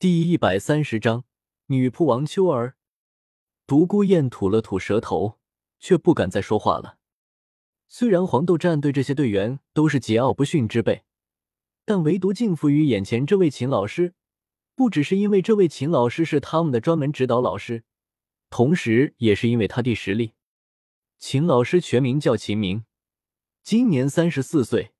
[0.00, 1.24] 第一百三十章
[1.66, 2.74] 女仆王秋儿。
[3.66, 5.38] 独孤雁吐了吐舌头，
[5.78, 6.96] 却不敢再说话了。
[7.86, 11.04] 虽然黄豆战队这些队员都是桀骜不驯之辈，
[11.84, 14.14] 但唯独敬服于眼前这位秦老师，
[14.74, 17.84] 不只是因为这位秦老师是他们的专门指导老师，
[18.48, 20.32] 同时也是因为他的实力。
[21.18, 22.86] 秦老师全名叫秦明，
[23.62, 24.94] 今年三十四岁，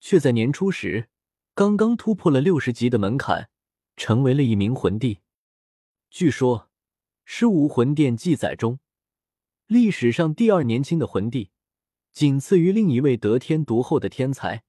[0.00, 1.08] 却在年初时
[1.54, 3.48] 刚刚突破了六十级的门槛，
[3.96, 5.20] 成为了一名魂帝。
[6.10, 6.68] 据说。
[7.24, 8.80] 十五魂殿记载中，
[9.68, 11.52] 历史上第二年轻的魂帝，
[12.12, 14.64] 仅次于另一位得天独厚的天才。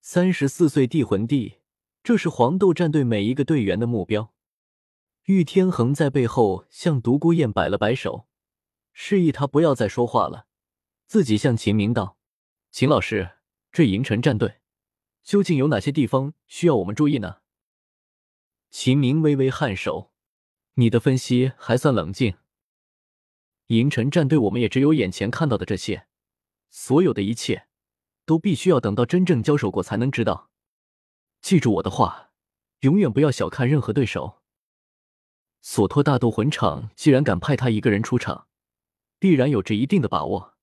[0.00, 1.56] 三十四岁帝魂帝，
[2.04, 4.32] 这是黄豆战队每一个队员的目标。
[5.24, 8.28] 玉天恒在背后向独孤雁摆了摆手，
[8.92, 10.46] 示意他不要再说话了，
[11.06, 12.16] 自己向秦明道
[12.70, 13.32] ：“秦老师，
[13.72, 14.60] 这银尘战队
[15.24, 17.38] 究竟有哪些地方需要我们注意呢？”
[18.76, 20.10] 秦明微微颔首。
[20.74, 22.36] 你的分析还算冷静。
[23.68, 26.08] 银尘战队，我们也只有眼前看到的这些，
[26.70, 27.68] 所有的一切
[28.26, 30.50] 都必须要等到真正交手过才能知道。
[31.40, 32.32] 记住我的话，
[32.80, 34.42] 永远不要小看任何对手。
[35.62, 38.48] 索托大斗魂场既然敢派他一个人出场，
[39.20, 40.56] 必然有着一定的把握。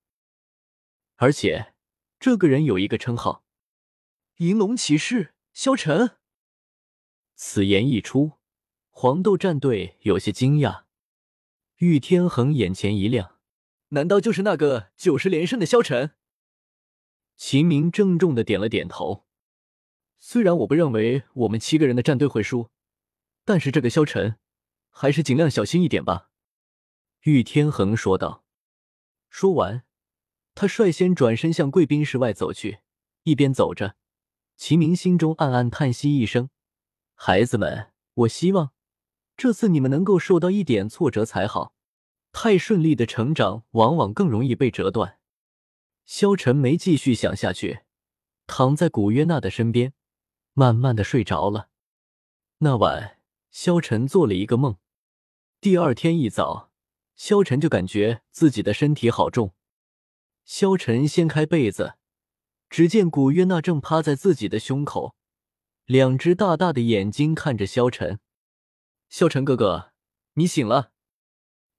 [1.16, 1.72] 而且，
[2.20, 3.46] 这个人有一个称号——
[4.36, 6.18] 银龙骑士萧晨。
[7.44, 8.34] 此言一出。
[8.88, 10.84] 黄豆战队有些惊讶，
[11.78, 13.40] 玉天恒眼前一亮，
[13.88, 16.12] 难道就是那个九十连胜的萧晨？
[17.36, 19.26] 秦明郑重的点了点头。
[20.20, 22.70] 虽然我不认为我们七个人的战队会输，
[23.44, 24.36] 但是这个萧晨，
[24.90, 26.30] 还是尽量小心一点吧。
[27.22, 28.44] 玉天恒说道。
[29.28, 29.82] 说完，
[30.54, 32.78] 他率先转身向贵宾室外走去，
[33.24, 33.96] 一边走着，
[34.56, 36.48] 秦明心中暗暗叹息一声
[37.14, 38.72] ：“孩子们，我希望。”
[39.34, 41.74] 这次你们能够受到一点挫折才好，
[42.32, 45.18] 太顺利的成长往往更容易被折断。
[46.04, 47.80] 萧晨没继续想下去，
[48.46, 49.94] 躺在古约娜的身边，
[50.52, 51.70] 慢慢的睡着了。
[52.58, 53.18] 那晚，
[53.50, 54.76] 萧晨做了一个梦。
[55.60, 56.70] 第二天一早，
[57.16, 59.54] 萧晨就感觉自己的身体好重。
[60.44, 61.94] 萧晨掀开被子，
[62.68, 65.16] 只见古约娜正趴在自己的胸口，
[65.92, 68.18] 两只大大的眼睛看着萧晨。
[69.10, 69.92] 萧晨哥哥，
[70.36, 70.90] 你醒了。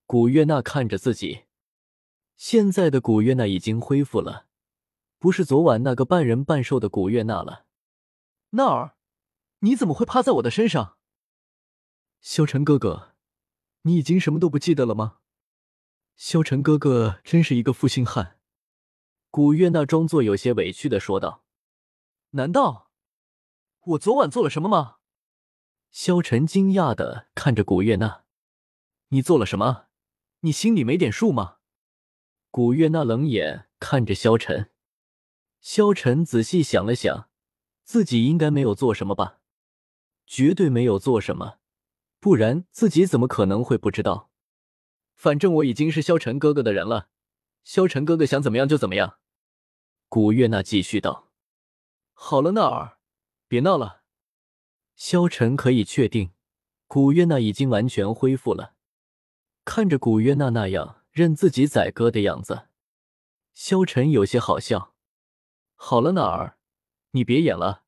[0.06, 1.46] 古月娜看着自己，
[2.38, 4.46] 现在的古月娜已经恢复了，
[5.18, 7.66] 不是昨晚那个半人半兽的古月娜了。
[8.52, 8.96] 娜儿，
[9.62, 11.00] 你怎么会趴在我的身上？
[12.22, 13.16] 萧晨哥哥，
[13.82, 15.18] 你已经什么都不记得了吗？
[16.16, 18.38] 萧晨哥哥真是一个负心汉。
[19.32, 21.44] 古月娜装作有些委屈的说道
[22.38, 22.83] ：“难道
[23.86, 24.98] 我昨晚做了什么吗？”
[25.92, 28.24] 萧晨惊讶的看着古月娜
[29.10, 29.88] ：“你做了什么？
[30.40, 31.58] 你心里没点数吗？”
[32.50, 34.72] 古月娜冷眼看着萧晨。
[35.60, 37.30] 萧晨仔细想了想，
[37.84, 39.40] 自己应该没有做什么吧？
[40.26, 41.60] 绝对没有做什么，
[42.20, 44.32] 不然自己怎么可能会不知道？
[45.16, 47.10] 反正我已经是萧晨哥哥的人了，
[47.64, 49.20] 萧晨哥哥想怎么样就怎么样。”
[50.10, 51.32] 古月娜继续道
[52.14, 52.98] ：“好了，娜儿，
[53.54, 54.02] 别闹了。”
[54.98, 56.32] 萧晨可以确定，
[56.88, 58.74] 古月娜已经完全恢复了。
[59.64, 62.68] 看着古月娜那样任自己宰割的样子，
[63.54, 64.96] 萧晨有些好笑。
[65.76, 66.58] 好了，娜儿，
[67.12, 67.84] 你别演了，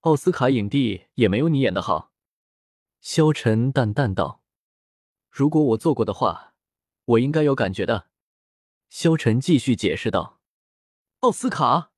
[0.00, 2.12] 奥斯卡影帝也没有你演的好。
[3.00, 4.42] 萧晨淡淡道
[5.30, 6.54] ：“如果我做过的话，
[7.06, 8.08] 我应该有感觉的。”
[8.90, 10.40] 萧晨继续解释道
[11.20, 11.92] ：“奥斯卡，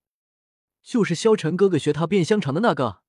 [0.83, 3.03] 就是萧晨哥哥学他变香肠的那个。”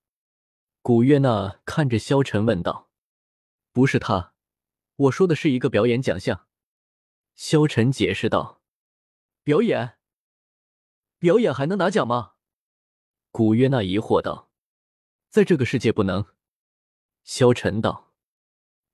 [0.81, 2.89] 古月娜看着萧晨问道
[3.71, 4.33] ：“不是他，
[4.95, 6.47] 我说的是一个表演奖项。”
[7.35, 8.61] 萧晨解释道
[9.43, 9.97] ：“表演？
[11.19, 12.33] 表演还能拿奖吗？”
[13.29, 14.49] 古月娜疑惑道
[15.29, 16.25] ：“在这个世界不能。”
[17.23, 18.11] 萧晨道：“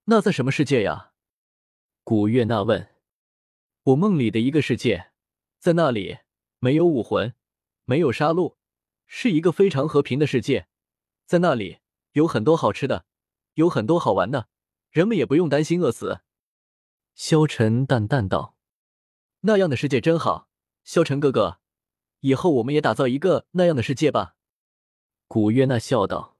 [0.05, 1.13] 那在什么世界呀？”
[2.03, 2.93] 古月娜问
[3.83, 5.11] ：“我梦里的一个世界，
[5.57, 6.19] 在那里
[6.59, 7.33] 没有武魂，
[7.85, 8.56] 没有杀戮，
[9.07, 10.67] 是一个非常和平的世界。”
[11.25, 11.79] 在那里
[12.11, 13.05] 有很多好吃的，
[13.55, 14.47] 有很多好玩的，
[14.91, 16.21] 人们也不用担心饿死。
[17.15, 18.55] 萧晨淡淡道
[19.41, 20.49] ：“那样的世界真好，
[20.83, 21.59] 萧晨哥哥，
[22.19, 24.35] 以后我们也打造一个那样的世界吧。”
[25.27, 26.37] 古月娜笑道：“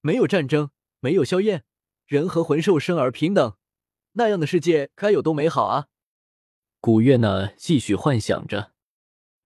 [0.00, 0.70] 没有战争，
[1.00, 1.64] 没有硝烟，
[2.06, 3.56] 人和魂兽生而平等，
[4.12, 5.88] 那样的世界该有多美好啊！”
[6.80, 8.72] 古月娜继续幻想着。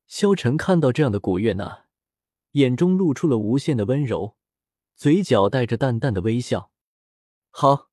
[0.06, 1.83] 萧晨看到这样的古月娜，
[2.55, 4.37] 眼中露出了无限的温柔。
[4.97, 6.73] 嘴角带着淡淡的微笑。
[7.51, 7.91] 好，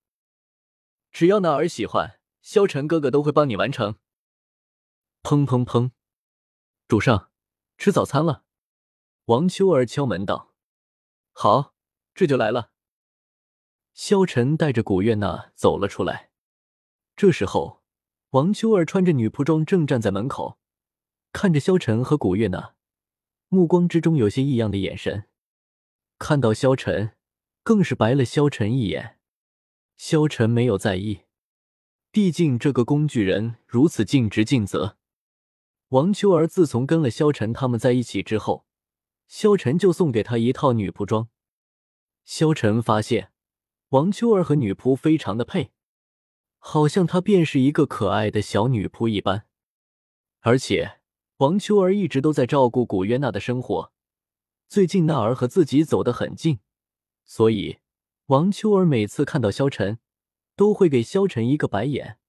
[1.12, 3.96] 只要那儿喜欢，萧晨哥哥都会帮你完成。
[5.24, 5.92] 砰砰砰！
[6.88, 7.32] 主上，
[7.78, 8.44] 吃早餐了。
[9.26, 10.54] 王秋儿敲门道
[11.34, 11.76] ：“好，
[12.14, 12.72] 这就来了。”
[13.94, 16.32] 萧晨带着古月娜走了出来。
[17.16, 17.84] 这时候，
[18.32, 20.60] 王秋儿穿着女仆装，正站在门口，
[21.32, 22.76] 看着萧晨和古月娜，
[23.54, 25.26] 目光之中有些异样的眼神。
[26.18, 27.12] 看到萧晨，
[27.64, 29.20] 更是白了萧晨一眼。
[29.98, 31.24] 萧晨没有在意，
[32.12, 34.98] 毕竟这个工具人如此尽职尽责。
[35.90, 38.66] 王秋儿自从跟了萧晨他们在一起之后，
[39.28, 41.28] 萧晨就送给她一套女仆装。
[42.24, 43.34] 萧晨发现。
[43.90, 45.74] 王秋儿和女仆非常的配，
[46.60, 49.46] 好像她便是一个可爱的小女仆一般。
[50.40, 51.01] 而且
[51.42, 53.92] 王秋儿一直都在照顾古约娜的生活，
[54.68, 56.60] 最近娜儿和自己走得很近，
[57.26, 57.80] 所以
[58.28, 59.98] 王秋儿每次看到萧晨，
[60.56, 62.20] 都会给萧晨一个白眼，